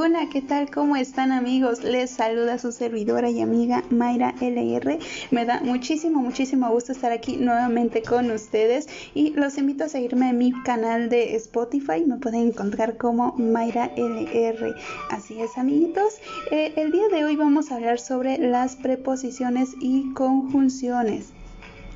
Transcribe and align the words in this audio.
hola, 0.00 0.28
¿qué 0.30 0.42
tal? 0.42 0.70
¿Cómo 0.70 0.94
están 0.94 1.32
amigos? 1.32 1.82
Les 1.82 2.10
saluda 2.10 2.58
su 2.58 2.70
servidora 2.70 3.30
y 3.30 3.40
amiga 3.40 3.82
Mayra 3.90 4.32
LR. 4.40 5.00
Me 5.32 5.44
da 5.44 5.60
muchísimo, 5.60 6.20
muchísimo 6.20 6.70
gusto 6.70 6.92
estar 6.92 7.10
aquí 7.10 7.36
nuevamente 7.36 8.02
con 8.02 8.30
ustedes 8.30 8.86
y 9.14 9.30
los 9.30 9.58
invito 9.58 9.84
a 9.84 9.88
seguirme 9.88 10.30
en 10.30 10.38
mi 10.38 10.52
canal 10.62 11.08
de 11.08 11.34
Spotify. 11.34 12.04
Me 12.06 12.18
pueden 12.18 12.48
encontrar 12.48 12.96
como 12.96 13.34
Mayra 13.38 13.90
LR. 13.96 14.72
Así 15.10 15.40
es, 15.40 15.58
amiguitos. 15.58 16.20
Eh, 16.52 16.74
el 16.76 16.92
día 16.92 17.08
de 17.08 17.24
hoy 17.24 17.34
vamos 17.34 17.72
a 17.72 17.74
hablar 17.74 17.98
sobre 17.98 18.38
las 18.38 18.76
preposiciones 18.76 19.70
y 19.80 20.12
conjunciones. 20.12 21.32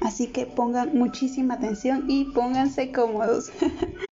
Así 0.01 0.27
que 0.27 0.47
pongan 0.47 0.99
muchísima 0.99 1.55
atención 1.55 2.07
y 2.09 2.25
pónganse 2.25 2.91
cómodos. 2.91 3.53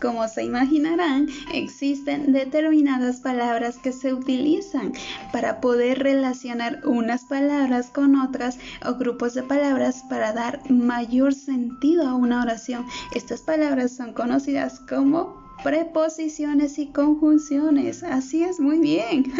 Como 0.00 0.28
se 0.28 0.44
imaginarán, 0.44 1.26
existen 1.52 2.32
determinadas 2.32 3.20
palabras 3.20 3.78
que 3.78 3.92
se 3.92 4.14
utilizan 4.14 4.92
para 5.32 5.60
poder 5.60 5.98
relacionar 5.98 6.80
unas 6.84 7.24
palabras 7.24 7.90
con 7.90 8.14
otras 8.14 8.58
o 8.86 8.94
grupos 8.94 9.34
de 9.34 9.42
palabras 9.42 10.04
para 10.08 10.32
dar 10.32 10.60
mayor 10.70 11.34
sentido 11.34 12.06
a 12.08 12.14
una 12.14 12.42
oración. 12.42 12.86
Estas 13.12 13.40
palabras 13.40 13.96
son 13.96 14.12
conocidas 14.12 14.80
como 14.88 15.42
preposiciones 15.64 16.78
y 16.78 16.86
conjunciones. 16.86 18.04
Así 18.04 18.44
es, 18.44 18.60
muy 18.60 18.78
bien. 18.78 19.32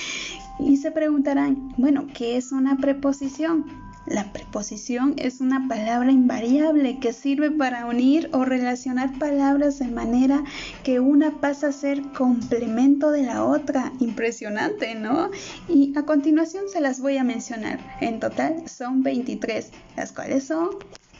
y 0.58 0.76
se 0.76 0.90
preguntarán, 0.90 1.72
bueno, 1.78 2.06
¿qué 2.14 2.36
es 2.36 2.52
una 2.52 2.76
preposición? 2.76 3.91
La 4.06 4.32
preposición 4.32 5.14
es 5.16 5.40
una 5.40 5.68
palabra 5.68 6.10
invariable 6.10 6.98
que 6.98 7.12
sirve 7.12 7.52
para 7.52 7.86
unir 7.86 8.28
o 8.32 8.44
relacionar 8.44 9.16
palabras 9.18 9.78
de 9.78 9.88
manera 9.88 10.42
que 10.82 10.98
una 10.98 11.40
pasa 11.40 11.68
a 11.68 11.72
ser 11.72 12.02
complemento 12.12 13.12
de 13.12 13.22
la 13.22 13.44
otra. 13.44 13.92
Impresionante, 14.00 14.96
¿no? 14.96 15.30
Y 15.68 15.96
a 15.96 16.02
continuación 16.02 16.64
se 16.68 16.80
las 16.80 17.00
voy 17.00 17.16
a 17.16 17.24
mencionar. 17.24 17.78
En 18.00 18.18
total 18.18 18.68
son 18.68 19.04
23, 19.04 19.70
las 19.96 20.12
cuales 20.12 20.44
son 20.44 20.70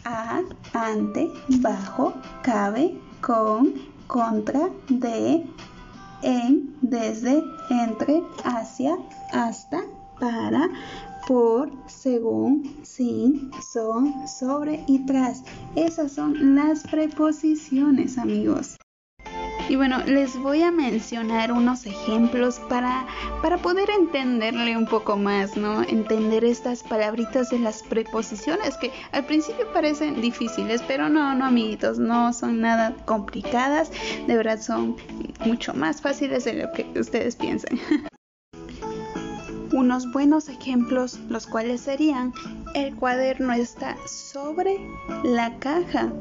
a, 0.05 0.41
ante, 0.73 1.31
bajo, 1.61 2.15
cabe, 2.43 2.99
con, 3.21 3.75
contra, 4.09 4.69
de, 4.89 5.45
en, 6.23 6.75
desde, 6.81 7.43
entre, 7.71 8.23
hacia, 8.45 8.97
hasta, 9.33 9.83
para, 10.19 10.69
por, 11.27 11.71
según, 11.87 12.81
sin, 12.83 13.51
son, 13.73 14.29
sobre 14.29 14.85
y 14.87 15.05
tras. 15.07 15.43
Esas 15.77 16.13
son 16.13 16.55
las 16.55 16.83
preposiciones, 16.85 18.19
amigos. 18.19 18.77
Y 19.69 19.77
bueno, 19.77 19.99
les 20.05 20.37
voy 20.37 20.63
a 20.63 20.71
mencionar 20.71 21.53
unos 21.53 21.87
ejemplos 21.87 22.61
para, 22.69 23.07
para 23.41 23.59
poder 23.59 23.89
entenderle 23.91 24.77
un 24.77 24.87
poco 24.87 25.17
más, 25.17 25.57
¿no? 25.57 25.83
Entender 25.83 26.45
estas 26.45 26.83
palabritas 26.83 27.51
de 27.51 27.61
las 27.61 27.83
preposiciones 27.83 28.77
que 28.77 28.91
al 29.13 29.25
principio 29.25 29.73
parecen 29.73 30.21
difíciles, 30.21 30.83
pero 30.87 31.09
no, 31.09 31.35
no, 31.35 31.47
amiguitos, 31.47 31.99
no 31.99 32.33
son 32.33 32.61
nada 32.61 32.95
complicadas, 33.07 33.91
de 34.27 34.37
verdad 34.37 34.61
son 34.61 34.97
mucho 35.47 35.73
más 35.75 36.03
fáciles 36.03 36.45
de 36.45 36.55
lo 36.55 36.73
que 36.73 36.87
ustedes 36.99 37.37
piensan. 37.37 37.79
unos 39.83 40.13
buenos 40.13 40.49
ejemplos, 40.49 41.19
los 41.29 41.49
cuales 41.49 41.81
serían 41.81 42.33
el 42.73 42.95
cuaderno 42.95 43.53
está 43.53 43.97
sobre 44.07 44.79
la 45.25 45.59
caja, 45.59 46.13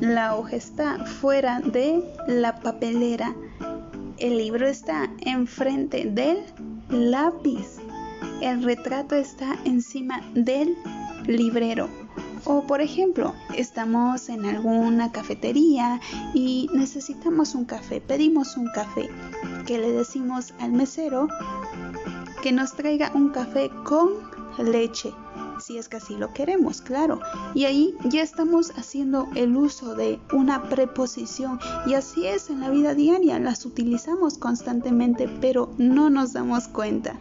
la 0.00 0.34
hoja 0.34 0.56
está 0.56 1.06
fuera 1.06 1.60
de 1.60 2.02
la 2.26 2.58
papelera, 2.58 3.32
el 4.18 4.38
libro 4.38 4.66
está 4.66 5.08
enfrente 5.20 6.04
del 6.04 6.38
lápiz, 6.88 7.78
el 8.40 8.64
retrato 8.64 9.14
está 9.14 9.56
encima 9.64 10.20
del 10.34 10.76
librero. 11.28 11.88
O 12.44 12.62
por 12.66 12.80
ejemplo, 12.80 13.34
estamos 13.56 14.28
en 14.28 14.46
alguna 14.46 15.12
cafetería 15.12 16.00
y 16.34 16.68
necesitamos 16.72 17.54
un 17.54 17.66
café, 17.66 18.00
pedimos 18.00 18.56
un 18.56 18.66
café, 18.72 19.08
que 19.64 19.78
le 19.78 19.92
decimos 19.92 20.54
al 20.60 20.72
mesero 20.72 21.28
que 22.42 22.52
nos 22.52 22.72
traiga 22.72 23.10
un 23.14 23.30
café 23.30 23.70
con 23.84 24.10
leche, 24.58 25.12
si 25.60 25.78
es 25.78 25.88
que 25.88 25.98
así 25.98 26.16
lo 26.16 26.32
queremos, 26.32 26.80
claro. 26.80 27.20
Y 27.54 27.64
ahí 27.64 27.94
ya 28.04 28.22
estamos 28.22 28.70
haciendo 28.76 29.28
el 29.34 29.56
uso 29.56 29.94
de 29.94 30.20
una 30.32 30.68
preposición 30.68 31.58
y 31.86 31.94
así 31.94 32.26
es 32.26 32.50
en 32.50 32.60
la 32.60 32.70
vida 32.70 32.94
diaria, 32.94 33.38
las 33.38 33.64
utilizamos 33.64 34.38
constantemente, 34.38 35.28
pero 35.40 35.70
no 35.78 36.10
nos 36.10 36.32
damos 36.32 36.68
cuenta. 36.68 37.16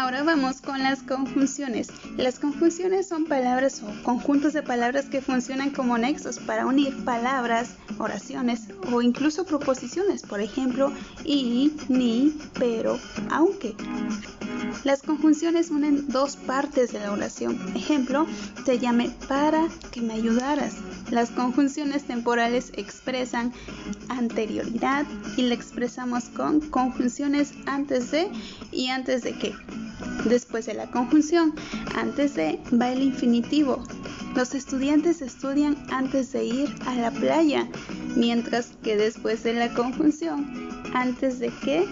Ahora 0.00 0.22
vamos 0.22 0.62
con 0.62 0.82
las 0.82 1.02
conjunciones. 1.02 1.88
Las 2.16 2.38
conjunciones 2.38 3.06
son 3.06 3.26
palabras 3.26 3.82
o 3.82 4.02
conjuntos 4.02 4.54
de 4.54 4.62
palabras 4.62 5.04
que 5.04 5.20
funcionan 5.20 5.68
como 5.68 5.98
nexos 5.98 6.38
para 6.38 6.64
unir 6.64 7.04
palabras, 7.04 7.74
oraciones 7.98 8.62
o 8.90 9.02
incluso 9.02 9.44
proposiciones. 9.44 10.22
Por 10.22 10.40
ejemplo, 10.40 10.90
y, 11.22 11.74
ni, 11.90 12.34
pero, 12.58 12.98
aunque. 13.30 13.76
Las 14.84 15.02
conjunciones 15.02 15.68
unen 15.70 16.08
dos 16.08 16.36
partes 16.36 16.92
de 16.92 17.00
la 17.00 17.12
oración. 17.12 17.58
Ejemplo, 17.76 18.26
te 18.64 18.78
llamé 18.78 19.10
para 19.28 19.68
que 19.90 20.00
me 20.00 20.14
ayudaras. 20.14 20.76
Las 21.10 21.28
conjunciones 21.28 22.04
temporales 22.04 22.72
expresan 22.74 23.52
anterioridad 24.08 25.04
y 25.36 25.42
la 25.42 25.54
expresamos 25.54 26.30
con 26.30 26.60
conjunciones 26.70 27.52
antes 27.66 28.10
de 28.12 28.30
y 28.72 28.88
antes 28.88 29.24
de 29.24 29.38
que. 29.38 29.54
Después 30.24 30.66
de 30.66 30.74
la 30.74 30.90
conjunción, 30.90 31.54
antes 31.96 32.34
de 32.34 32.60
va 32.80 32.90
el 32.90 33.02
infinitivo. 33.02 33.82
Los 34.36 34.54
estudiantes 34.54 35.22
estudian 35.22 35.76
antes 35.90 36.32
de 36.32 36.44
ir 36.44 36.74
a 36.86 36.94
la 36.94 37.10
playa, 37.10 37.68
mientras 38.16 38.72
que 38.82 38.96
después 38.96 39.42
de 39.42 39.54
la 39.54 39.72
conjunción, 39.74 40.70
antes 40.94 41.38
de 41.38 41.48
que 41.64 41.86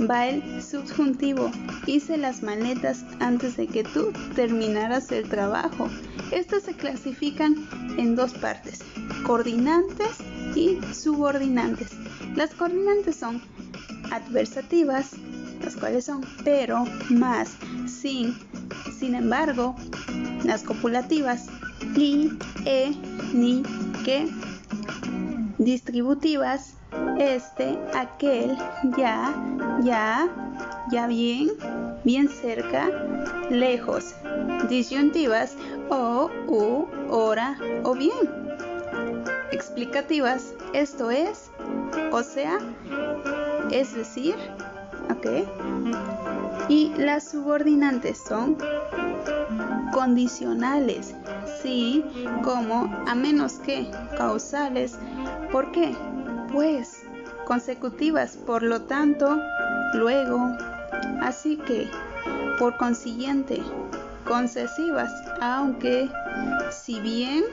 va 0.00 0.26
el 0.28 0.62
subjuntivo. 0.62 1.50
Hice 1.86 2.16
las 2.16 2.42
maletas 2.42 3.04
antes 3.20 3.56
de 3.56 3.66
que 3.66 3.84
tú 3.84 4.12
terminaras 4.34 5.10
el 5.12 5.28
trabajo. 5.28 5.88
Estas 6.30 6.64
se 6.64 6.74
clasifican 6.74 7.54
en 7.98 8.16
dos 8.16 8.32
partes, 8.34 8.80
coordinantes 9.24 10.18
y 10.54 10.78
subordinantes. 10.92 11.92
Las 12.34 12.54
coordinantes 12.54 13.16
son 13.16 13.40
adversativas, 14.10 15.12
las 15.64 15.76
cuales 15.76 16.04
son 16.04 16.24
pero, 16.44 16.84
más, 17.10 17.56
sin, 17.86 18.36
sin 18.98 19.14
embargo, 19.14 19.74
las 20.44 20.62
copulativas, 20.62 21.46
y, 21.96 22.30
e, 22.64 22.94
ni, 23.32 23.62
que, 24.04 24.28
distributivas, 25.58 26.74
este, 27.18 27.78
aquel, 27.94 28.56
ya, 28.96 29.34
ya, 29.82 30.28
ya 30.90 31.06
bien, 31.06 31.50
bien 32.04 32.28
cerca, 32.28 32.88
lejos, 33.50 34.14
disyuntivas, 34.68 35.56
o, 35.88 36.30
u, 36.46 36.86
hora 37.10 37.56
o 37.84 37.94
bien. 37.94 38.12
Explicativas, 39.52 40.54
esto 40.72 41.10
es, 41.10 41.50
o 42.12 42.22
sea, 42.22 42.58
es 43.70 43.94
decir, 43.94 44.34
¿ok? 45.10 46.68
Y 46.68 46.92
las 46.96 47.30
subordinantes 47.30 48.18
son 48.26 48.56
condicionales, 49.92 51.14
sí, 51.62 52.04
como 52.42 52.92
a 53.06 53.14
menos 53.14 53.54
que 53.54 53.90
causales. 54.16 54.98
¿Por 55.52 55.70
qué? 55.72 55.94
Pues 56.52 57.02
consecutivas, 57.46 58.36
por 58.36 58.62
lo 58.62 58.82
tanto, 58.82 59.38
luego, 59.94 60.50
así 61.22 61.56
que, 61.58 61.88
por 62.58 62.76
consiguiente, 62.76 63.62
concesivas, 64.26 65.12
aunque, 65.40 66.10
si 66.70 67.00
bien, 67.00 67.44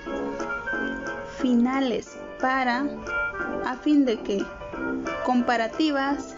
finales 1.40 2.18
para, 2.40 2.86
a 3.66 3.76
fin 3.76 4.06
de 4.06 4.20
que, 4.20 4.44
comparativas, 5.26 6.36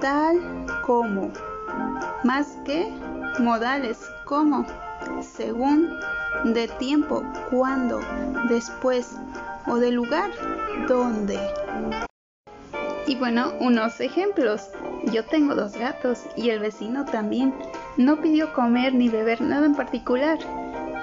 tal 0.00 0.66
como, 0.84 1.30
más 2.24 2.58
que 2.64 2.92
modales 3.38 3.98
como, 4.24 4.66
según, 5.20 5.90
de 6.44 6.68
tiempo, 6.78 7.22
cuando, 7.50 8.00
después 8.48 9.16
o 9.66 9.76
de 9.76 9.90
lugar, 9.90 10.30
donde. 10.88 11.38
Y 13.06 13.16
bueno, 13.16 13.52
unos 13.60 14.00
ejemplos. 14.00 14.70
Yo 15.12 15.24
tengo 15.24 15.54
dos 15.54 15.76
gatos 15.76 16.24
y 16.36 16.50
el 16.50 16.58
vecino 16.58 17.04
también. 17.04 17.54
No 17.96 18.20
pidió 18.20 18.52
comer 18.52 18.94
ni 18.94 19.08
beber 19.08 19.40
nada 19.40 19.66
en 19.66 19.74
particular. 19.74 20.38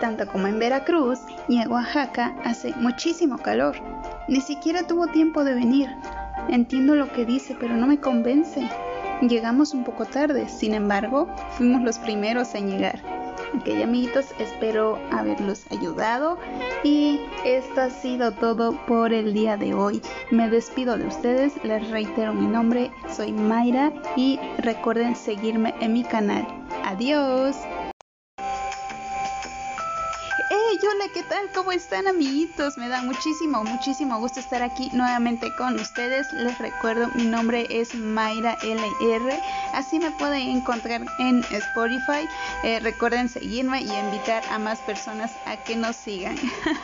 Tanto 0.02 0.28
como 0.28 0.48
en 0.48 0.60
Veracruz 0.60 1.20
y 1.48 1.62
en 1.62 1.72
Oaxaca 1.72 2.36
hace 2.44 2.74
muchísimo 2.76 3.38
calor. 3.38 3.78
Ni 4.28 4.42
siquiera 4.42 4.86
tuvo 4.86 5.08
tiempo 5.08 5.46
de 5.46 5.54
venir. 5.54 5.90
Entiendo 6.50 6.96
lo 6.96 7.10
que 7.14 7.26
dice, 7.26 7.56
pero 7.58 7.76
no 7.76 7.88
me 7.88 8.00
convence. 8.00 8.70
Llegamos 9.28 9.74
un 9.74 9.86
poco 9.86 10.04
tarde, 10.04 10.50
sin 10.50 10.74
embargo, 10.74 11.34
fuimos 11.52 11.82
los 11.82 11.98
primeros 11.98 12.54
en 12.56 12.70
llegar. 12.70 13.02
Ok, 13.56 13.70
amiguitos, 13.82 14.26
espero 14.38 15.00
haberlos 15.12 15.66
ayudado 15.72 16.38
y 16.84 17.22
esto 17.46 17.82
ha 17.82 17.90
sido 17.90 18.34
todo 18.34 18.74
por 18.86 19.14
el 19.14 19.34
día 19.34 19.56
de 19.56 19.74
hoy. 19.74 20.02
Me 20.30 20.50
despido 20.50 20.98
de 20.98 21.08
ustedes, 21.08 21.54
les 21.64 21.90
reitero 21.90 22.34
mi 22.34 22.48
nombre, 22.48 22.92
soy 23.16 23.32
Mayra 23.32 23.94
y 24.18 24.40
recuerden 24.58 25.16
seguirme 25.16 25.74
en 25.80 25.94
mi 25.94 26.04
canal. 26.04 26.46
Adiós. 26.84 27.56
Hola, 30.82 31.08
¿qué 31.14 31.22
tal? 31.24 31.50
¿Cómo 31.54 31.72
están 31.72 32.08
amiguitos? 32.08 32.78
Me 32.78 32.90
da 32.90 33.04
muchísimo, 33.04 33.64
muchísimo 33.64 34.20
gusto 34.20 34.40
estar 34.40 34.64
aquí 34.64 34.90
nuevamente 34.92 35.54
con 35.56 35.80
ustedes. 35.80 36.26
Les 36.34 36.58
recuerdo, 36.58 37.10
mi 37.14 37.26
nombre 37.26 37.68
es 37.70 37.94
Mayra 37.94 38.58
LR. 38.64 39.40
Así 39.74 40.00
me 40.00 40.10
pueden 40.12 40.50
encontrar 40.50 41.06
en 41.20 41.46
Spotify. 41.52 42.28
Eh, 42.64 42.80
recuerden 42.80 43.30
seguirme 43.30 43.82
y 43.82 43.92
invitar 43.92 44.44
a 44.50 44.58
más 44.58 44.80
personas 44.80 45.32
a 45.46 45.58
que 45.58 45.76
nos 45.76 45.96
sigan. 45.96 46.38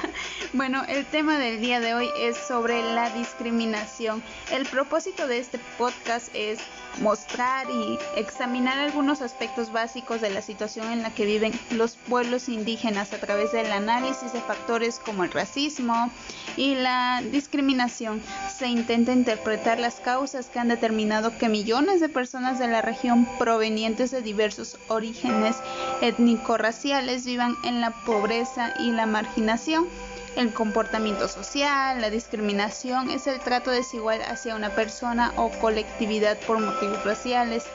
bueno, 0.53 0.83
el 0.87 1.05
tema 1.07 1.39
del 1.39 1.59
día 1.59 1.79
de 1.79 1.95
hoy 1.95 2.09
es 2.19 2.37
sobre 2.37 2.83
la 2.93 3.09
discriminación. 3.09 4.21
El 4.51 4.67
propósito 4.67 5.27
de 5.27 5.39
este 5.39 5.59
podcast 5.79 6.29
es 6.35 6.59
mostrar 7.01 7.69
y 7.69 7.97
examinar 8.15 8.77
algunos 8.77 9.21
aspectos 9.21 9.71
básicos 9.71 10.21
de 10.21 10.29
la 10.29 10.41
situación 10.41 10.91
en 10.91 11.01
la 11.01 11.13
que 11.13 11.25
viven 11.25 11.53
los 11.71 11.95
pueblos 11.95 12.49
indígenas 12.49 13.13
a 13.13 13.19
través 13.19 13.51
del 13.51 13.71
análisis 13.79 14.31
de 14.33 14.41
factores 14.41 14.99
como 15.03 15.23
el 15.23 15.31
racismo 15.31 16.11
y 16.55 16.75
la 16.75 17.21
discriminación. 17.31 18.21
Se 18.55 18.67
intenta 18.67 19.11
interpretar 19.11 19.79
las 19.79 19.95
causas 19.95 20.47
que 20.47 20.59
han 20.59 20.67
determinado 20.67 21.37
que 21.37 21.49
millones 21.49 21.99
de 21.99 22.09
personas 22.09 22.59
de 22.59 22.67
la 22.67 22.81
región 22.81 23.27
provenientes 23.37 24.11
de 24.11 24.21
diversos 24.21 24.77
orígenes 24.87 25.55
étnico-raciales 26.01 27.25
vivan 27.25 27.55
en 27.63 27.81
la 27.81 27.91
pobreza 28.05 28.73
y 28.79 28.91
la 28.91 29.05
marginación. 29.05 29.87
El 30.35 30.53
comportamiento 30.53 31.27
social, 31.27 31.99
la 31.99 32.09
discriminación 32.09 33.09
es 33.09 33.27
el 33.27 33.39
trato 33.39 33.71
desigual 33.71 34.21
hacia 34.21 34.55
una 34.55 34.69
persona 34.69 35.33
o 35.35 35.49
colectividad 35.59 36.37
por 36.45 36.59
motivos 36.59 37.03
raciales, 37.03 37.65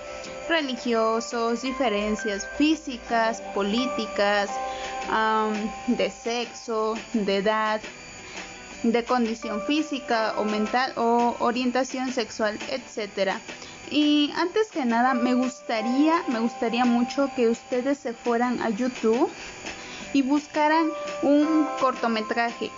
religiosos, 0.48 1.62
diferencias 1.62 2.46
físicas, 2.56 3.42
políticas, 3.54 4.48
de 5.86 6.10
sexo, 6.10 6.94
de 7.12 7.36
edad, 7.36 7.80
de 8.82 9.04
condición 9.04 9.62
física 9.62 10.34
o 10.36 10.44
mental 10.44 10.92
o 10.96 11.36
orientación 11.40 12.12
sexual, 12.12 12.58
etcétera. 12.70 13.40
Y 13.90 14.32
antes 14.36 14.70
que 14.70 14.84
nada, 14.84 15.14
me 15.14 15.34
gustaría, 15.34 16.22
me 16.28 16.38
gustaría 16.38 16.84
mucho 16.84 17.30
que 17.36 17.48
ustedes 17.48 17.98
se 17.98 18.12
fueran 18.12 18.60
a 18.62 18.70
YouTube 18.70 19.30
y 20.12 20.22
buscaran 20.22 20.88
un 21.22 21.66
cortometraje. 21.80 22.70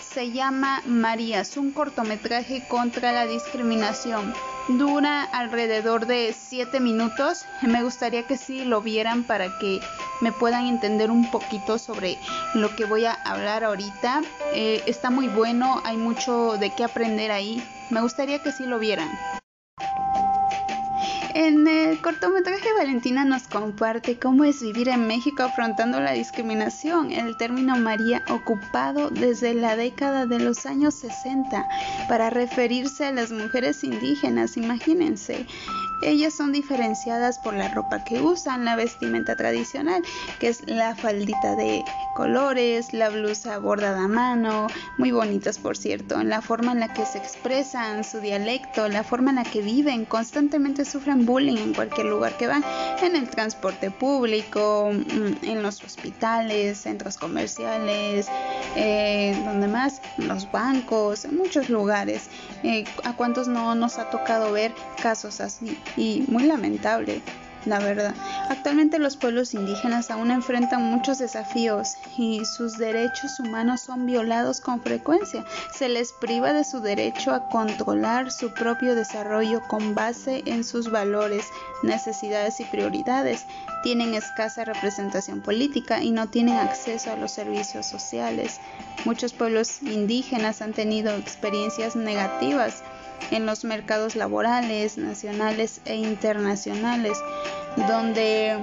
Se 0.00 0.30
llama 0.32 0.82
Marías, 0.86 1.56
un 1.56 1.70
cortometraje 1.70 2.66
contra 2.66 3.12
la 3.12 3.26
discriminación. 3.26 4.34
Dura 4.68 5.22
alrededor 5.24 6.06
de 6.06 6.34
7 6.36 6.80
minutos. 6.80 7.44
Me 7.62 7.82
gustaría 7.82 8.24
que 8.26 8.36
sí 8.36 8.64
lo 8.64 8.80
vieran 8.82 9.24
para 9.24 9.58
que 9.58 9.80
me 10.20 10.32
puedan 10.32 10.66
entender 10.66 11.10
un 11.10 11.30
poquito 11.30 11.78
sobre 11.78 12.18
lo 12.54 12.74
que 12.74 12.84
voy 12.84 13.04
a 13.04 13.12
hablar 13.12 13.64
ahorita. 13.64 14.22
Eh, 14.54 14.82
está 14.86 15.10
muy 15.10 15.28
bueno, 15.28 15.80
hay 15.84 15.96
mucho 15.96 16.56
de 16.58 16.70
qué 16.74 16.84
aprender 16.84 17.30
ahí. 17.30 17.62
Me 17.90 18.00
gustaría 18.00 18.42
que 18.42 18.52
sí 18.52 18.64
lo 18.66 18.78
vieran. 18.78 19.08
En 21.40 21.68
el 21.68 22.00
cortometraje 22.00 22.72
Valentina 22.76 23.24
nos 23.24 23.46
comparte 23.46 24.18
cómo 24.18 24.42
es 24.42 24.60
vivir 24.60 24.88
en 24.88 25.06
México 25.06 25.44
afrontando 25.44 26.00
la 26.00 26.10
discriminación, 26.10 27.12
el 27.12 27.36
término 27.36 27.76
María 27.76 28.24
ocupado 28.28 29.10
desde 29.10 29.54
la 29.54 29.76
década 29.76 30.26
de 30.26 30.40
los 30.40 30.66
años 30.66 30.94
60 30.94 31.68
para 32.08 32.30
referirse 32.30 33.06
a 33.06 33.12
las 33.12 33.30
mujeres 33.30 33.84
indígenas, 33.84 34.56
imagínense. 34.56 35.46
Ellas 36.02 36.34
son 36.34 36.52
diferenciadas 36.52 37.38
por 37.38 37.54
la 37.54 37.68
ropa 37.68 38.04
que 38.04 38.20
usan, 38.20 38.64
la 38.64 38.76
vestimenta 38.76 39.36
tradicional, 39.36 40.02
que 40.38 40.48
es 40.48 40.66
la 40.66 40.94
faldita 40.94 41.56
de 41.56 41.84
colores, 42.14 42.92
la 42.92 43.10
blusa 43.10 43.58
bordada 43.58 44.04
a 44.04 44.08
mano, 44.08 44.68
muy 44.96 45.10
bonitas 45.10 45.58
por 45.58 45.76
cierto, 45.76 46.22
la 46.22 46.42
forma 46.42 46.72
en 46.72 46.80
la 46.80 46.92
que 46.92 47.04
se 47.06 47.18
expresan, 47.18 48.04
su 48.04 48.20
dialecto, 48.20 48.88
la 48.88 49.04
forma 49.04 49.30
en 49.30 49.36
la 49.36 49.44
que 49.44 49.62
viven, 49.62 50.04
constantemente 50.04 50.84
sufren 50.84 51.26
bullying 51.26 51.56
en 51.56 51.74
cualquier 51.74 52.06
lugar 52.06 52.36
que 52.36 52.46
van, 52.46 52.64
en 53.02 53.16
el 53.16 53.28
transporte 53.28 53.90
público, 53.90 54.90
mm, 54.92 55.44
en 55.44 55.62
los 55.62 55.82
hospitales, 55.82 56.78
centros 56.78 57.16
comerciales, 57.16 58.28
eh, 58.76 59.40
donde 59.44 59.68
más, 59.68 60.00
los 60.16 60.50
bancos, 60.50 61.24
en 61.24 61.36
muchos 61.36 61.68
lugares. 61.68 62.28
Eh, 62.62 62.84
¿A 63.04 63.14
cuántos 63.14 63.48
no 63.48 63.74
nos 63.74 63.98
ha 63.98 64.10
tocado 64.10 64.52
ver 64.52 64.72
casos 65.02 65.40
así? 65.40 65.78
Y 65.96 66.24
muy 66.28 66.44
lamentable, 66.44 67.22
la 67.64 67.78
verdad. 67.78 68.14
Actualmente 68.48 68.98
los 68.98 69.16
pueblos 69.16 69.54
indígenas 69.54 70.10
aún 70.10 70.30
enfrentan 70.30 70.82
muchos 70.82 71.18
desafíos 71.18 71.96
y 72.16 72.44
sus 72.44 72.78
derechos 72.78 73.38
humanos 73.40 73.82
son 73.82 74.06
violados 74.06 74.60
con 74.60 74.80
frecuencia. 74.80 75.44
Se 75.74 75.88
les 75.88 76.12
priva 76.12 76.52
de 76.52 76.64
su 76.64 76.80
derecho 76.80 77.34
a 77.34 77.48
controlar 77.48 78.30
su 78.30 78.52
propio 78.54 78.94
desarrollo 78.94 79.60
con 79.68 79.94
base 79.94 80.42
en 80.46 80.64
sus 80.64 80.90
valores, 80.90 81.44
necesidades 81.82 82.60
y 82.60 82.64
prioridades. 82.64 83.44
Tienen 83.82 84.14
escasa 84.14 84.64
representación 84.64 85.40
política 85.40 86.02
y 86.02 86.10
no 86.10 86.28
tienen 86.28 86.56
acceso 86.56 87.12
a 87.12 87.16
los 87.16 87.32
servicios 87.32 87.86
sociales. 87.86 88.60
Muchos 89.04 89.32
pueblos 89.32 89.82
indígenas 89.82 90.62
han 90.62 90.72
tenido 90.72 91.14
experiencias 91.14 91.96
negativas 91.96 92.82
en 93.30 93.46
los 93.46 93.64
mercados 93.64 94.16
laborales 94.16 94.98
nacionales 94.98 95.80
e 95.84 95.96
internacionales, 95.96 97.18
donde 97.88 98.56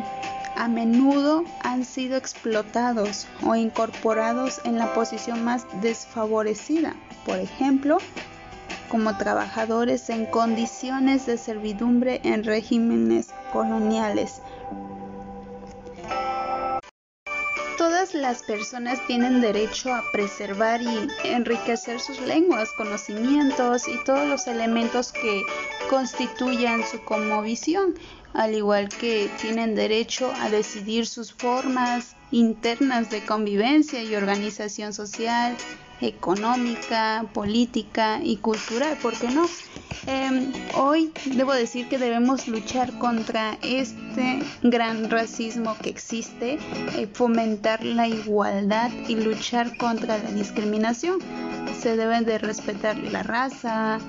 a 0.56 0.68
menudo 0.68 1.44
han 1.62 1.86
sido 1.86 2.18
explotados 2.18 3.28
o 3.44 3.56
incorporados 3.56 4.62
en 4.63 4.78
la 4.78 4.94
posición 4.94 5.44
más 5.44 5.66
desfavorecida, 5.81 6.96
por 7.25 7.40
ejemplo, 7.40 7.98
como 8.90 9.18
trabajadores 9.18 10.10
en 10.10 10.25
condiciones 10.25 11.25
de 11.25 11.38
servidumbre 11.38 12.22
en 12.24 12.44
regímenes 12.44 13.27
coloniales 13.51 14.41
Todas 17.77 18.13
las 18.13 18.41
personas 18.41 19.05
tienen 19.05 19.41
derecho 19.41 19.94
a 19.94 20.10
preservar 20.13 20.82
y 20.82 21.10
enriquecer 21.25 22.00
sus 22.00 22.22
lenguas, 22.22 22.72
conocimientos 22.72 23.89
y 23.89 24.01
todos 24.05 24.25
los 24.27 24.48
elementos 24.48 25.12
que 25.12 25.41
constituyan 25.89 26.86
su 26.86 27.03
visión, 27.41 27.94
al 28.36 28.54
igual 28.54 28.89
que 28.89 29.30
tienen 29.42 29.75
derecho 29.75 30.32
a 30.42 30.50
decidir 30.50 31.08
sus 31.08 31.34
formas 31.34 32.15
internas 32.32 33.10
de 33.10 33.24
convivencia 33.24 34.04
y 34.04 34.15
organización 34.15 34.94
social, 34.94 35.56
económica, 36.01 37.25
política 37.34 38.20
y 38.22 38.38
cultural, 38.38 38.98
¿por 39.01 39.13
qué 39.13 39.30
no? 39.30 39.46
Em, 40.08 40.51
hoy 40.75 41.12
debo 41.25 41.54
decir 41.54 41.88
que 41.88 41.98
debemos 41.98 42.48
luchar 42.48 42.98
contra 43.00 43.58
este 43.63 44.39
gran 44.62 45.10
racismo 45.10 45.75
que 45.82 45.89
existe, 45.89 46.60
eh, 46.96 47.08
fomentar 47.12 47.84
la 47.84 48.08
igualdad 48.08 48.92
y 49.08 49.15
luchar 49.15 49.77
contra 49.77 50.18
la 50.18 50.32
discriminación. 50.32 51.20
Se 51.79 51.96
debe 51.96 52.22
de 52.22 52.39
respetar 52.39 52.98
la 52.98 53.22
raza, 53.24 54.00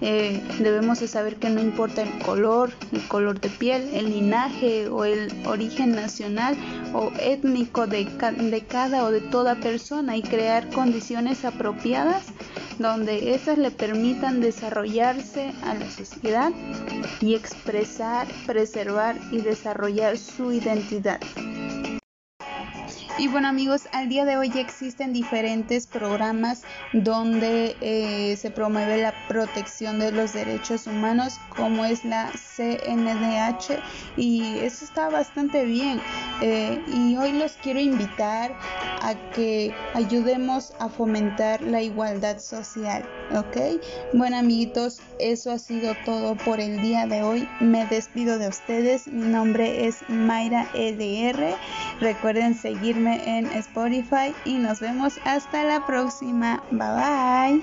eh, 0.00 0.42
debemos 0.60 1.00
de 1.00 1.08
saber 1.08 1.36
que 1.36 1.50
no 1.50 1.60
importa 1.60 2.02
el 2.02 2.18
color, 2.20 2.70
el 2.92 3.06
color 3.08 3.40
de 3.40 3.50
piel, 3.50 3.88
el 3.92 4.10
linaje 4.10 4.88
o 4.88 5.04
el 5.04 5.30
origen 5.46 5.94
nacional 5.94 6.56
o 6.94 7.12
étnico 7.20 7.86
de, 7.86 8.04
de 8.04 8.60
cada 8.64 9.04
o 9.04 9.10
de 9.10 9.20
toda 9.20 9.56
persona 9.56 10.16
y 10.16 10.22
crear 10.22 10.68
condiciones 10.70 11.44
apropiadas 11.44 12.26
donde 12.78 13.34
éstas 13.34 13.58
le 13.58 13.70
permitan 13.70 14.40
desarrollarse 14.40 15.52
a 15.64 15.74
la 15.74 15.90
sociedad 15.90 16.52
y 17.20 17.34
expresar, 17.34 18.26
preservar 18.46 19.16
y 19.32 19.40
desarrollar 19.40 20.16
su 20.16 20.52
identidad. 20.52 21.20
Y 23.18 23.26
bueno 23.26 23.48
amigos, 23.48 23.88
al 23.92 24.08
día 24.08 24.24
de 24.24 24.36
hoy 24.36 24.52
existen 24.54 25.12
diferentes 25.12 25.88
programas 25.88 26.62
donde 26.92 27.76
eh, 27.80 28.36
se 28.36 28.52
promueve 28.52 28.96
la 28.96 29.12
protección 29.26 29.98
de 29.98 30.12
los 30.12 30.34
derechos 30.34 30.86
humanos 30.86 31.40
como 31.56 31.84
es 31.84 32.04
la 32.04 32.30
CNDH 32.30 33.82
y 34.16 34.58
eso 34.58 34.84
está 34.84 35.08
bastante 35.08 35.64
bien. 35.64 36.00
Eh, 36.42 36.80
y 36.94 37.16
hoy 37.16 37.32
los 37.32 37.54
quiero 37.54 37.80
invitar 37.80 38.54
a 39.02 39.14
que 39.32 39.74
ayudemos 39.94 40.72
a 40.78 40.88
fomentar 40.88 41.60
la 41.62 41.82
igualdad 41.82 42.38
social, 42.38 43.04
¿ok? 43.34 43.80
Bueno 44.14 44.38
amiguitos, 44.38 45.00
eso 45.18 45.50
ha 45.50 45.58
sido 45.58 45.94
todo 46.04 46.36
por 46.36 46.60
el 46.60 46.80
día 46.82 47.06
de 47.06 47.22
hoy. 47.22 47.48
Me 47.60 47.86
despido 47.86 48.38
de 48.38 48.48
ustedes. 48.48 49.06
Mi 49.06 49.26
nombre 49.28 49.86
es 49.86 49.96
Mayra 50.08 50.68
EDR. 50.74 51.56
Recuerden 52.00 52.54
seguirme 52.54 53.38
en 53.38 53.46
Spotify 53.46 54.34
y 54.44 54.54
nos 54.54 54.80
vemos 54.80 55.14
hasta 55.24 55.64
la 55.64 55.86
próxima. 55.86 56.62
Bye 56.70 56.78
bye. 56.78 57.56